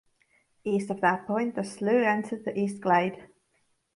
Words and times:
East 0.63 0.89
of 0.89 0.99
that 1.01 1.27
point, 1.27 1.53
the 1.53 1.63
slough 1.63 1.93
entered 2.03 2.43
the 2.43 2.59
East 2.59 2.81
Glade. 2.81 3.29